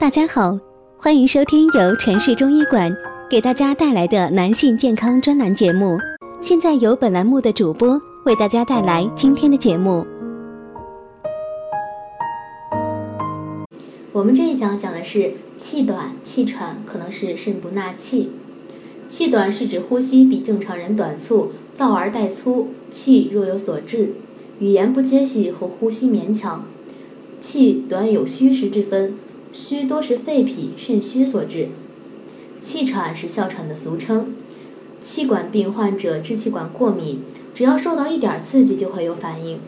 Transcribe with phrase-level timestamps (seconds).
[0.00, 0.56] 大家好，
[0.96, 2.96] 欢迎收听由城市中医馆
[3.28, 5.98] 给大家带来的男性健康专栏节目。
[6.40, 10.06] 现在由本栏目的主播为大家带来今天的节目。
[14.12, 18.30] 我们这一讲讲的是气短、气喘，可能是肾不纳气。
[19.08, 24.14] 气短是指呼吸比正常人短促，燥而带粗，气若有所滞，
[24.60, 26.64] 语言不接细或呼吸勉强。
[27.40, 29.14] 气短有虚实之分，
[29.52, 31.68] 虚多是肺脾肾虚所致。
[32.60, 34.34] 气喘是哮喘的俗称。
[35.00, 37.20] 气管病患者支气管过敏，
[37.54, 39.60] 只要受到一点刺激就会有反应，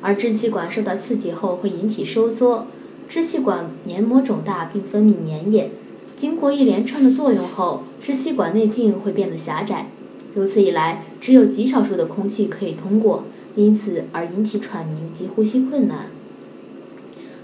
[0.00, 2.66] 而支气管受到刺激后会引起收缩，
[3.08, 5.70] 支气管黏膜肿大并分泌粘液。
[6.16, 9.90] 经过一连串的作用后，支气管内径会变得狭窄，
[10.34, 13.24] 如此一来，只有极少数的空气可以通过，
[13.56, 16.06] 因此而引起喘鸣及呼吸困难。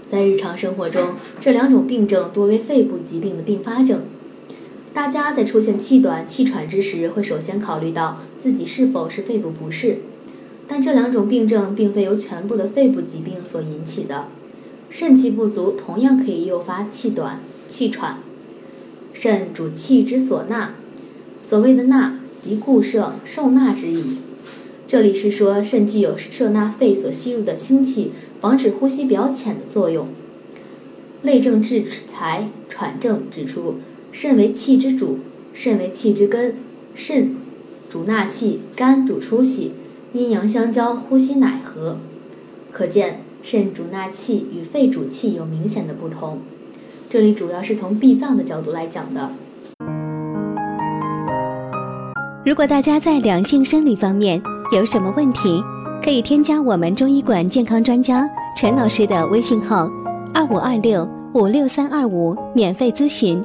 [0.07, 4.03] 在日常生活中，这两种病症多为肺部疾病的并发症。
[4.93, 9.99] 大家在出现气短、气喘之时，会首先考虑到自己是否是肺部不适，
[10.67, 14.29] 但这两种病症并非由全部的肺部疾病所引起的。
[14.89, 18.19] 肾气不足同样可以诱发气短、气喘。
[19.13, 20.73] 肾主气之所纳，
[21.41, 24.17] 所谓的纳即固摄、受纳之意。
[24.87, 30.07] 这里是说肾具有摄纳肺所吸入的氢气，防止呼吸表浅的作用。
[31.23, 33.75] 类证治材喘症指出，
[34.13, 35.19] 肾为气之主，
[35.51, 36.55] 肾为气之根，
[36.95, 37.35] 肾
[37.89, 39.73] 主纳气，肝主出息，
[40.13, 41.97] 阴阳相交，呼吸乃和。
[42.71, 46.39] 可见肾主纳气与肺主气有明显的不同。
[47.09, 49.31] 这里主要是从闭脏的角度来讲的。
[52.45, 55.63] 如果大家在两性生理方面有什么问题，
[56.03, 59.89] 可以添加我们中医馆健康专家陈老师的微信号：
[60.33, 63.41] 二五二六五六三二五，免费咨询。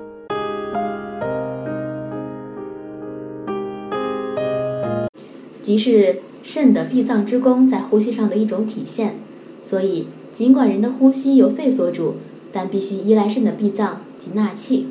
[5.62, 9.14] 即是肾的闭脏之功在呼吸上的一种体现。
[9.62, 12.16] 所以，尽管人的呼吸由肺所主。
[12.54, 14.88] 但必须依赖肾的闭脏及纳气。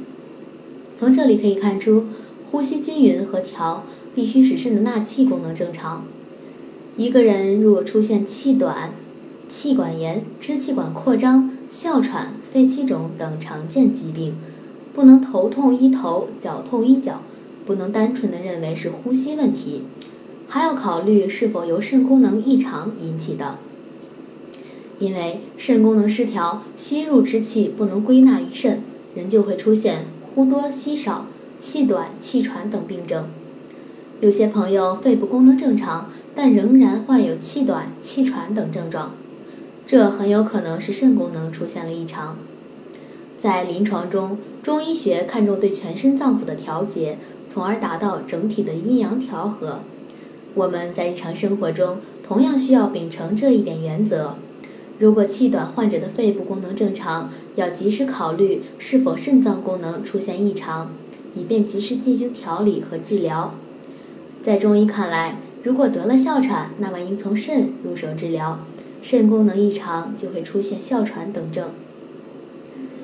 [0.96, 2.06] 从这里可以看出，
[2.50, 3.84] 呼吸均匀和调
[4.16, 6.06] 必须使肾的纳气功能正常。
[6.98, 8.92] 一个人如果出现气短、
[9.48, 14.36] 气管炎、支气管扩张、哮喘、肺气肿等常见疾病，
[14.94, 17.22] 不能头痛医头、脚痛医脚，
[17.66, 19.84] 不能单纯的认为是呼吸问题，
[20.48, 23.58] 还要考虑是否由肾功能异常引起的。
[25.00, 28.84] 因为肾功能失调，吸入之气不能归纳于肾，
[29.16, 31.26] 人就会出现呼多吸少、
[31.60, 33.26] 气短、气喘等病症。
[34.20, 39.16] 有些朋友肺部功能正常，但仍然患有气短、气喘等症状，
[39.86, 42.38] 这很有可能是肾功能出现了异常。
[43.38, 49.80] 在临床中，中医学看重对全身脏腑的调节，从而达到整体的阴阳调和。
[50.54, 54.36] 我们在日常生活中同样需要秉承这一点原则。
[55.00, 60.92] 如果气短患者的肺部功能正常，要及时考虑是否肾脏功能出现异常，
[61.36, 63.56] 以便及时进行调理和治疗。
[64.44, 68.60] 在中医看来，如果得了哮喘，那么应从肾入手治疗，
[69.02, 71.70] 肾功能异常就会出现哮喘等症。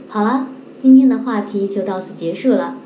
[0.07, 0.47] 好了，
[0.79, 2.77] 今天的话题就到此结束了。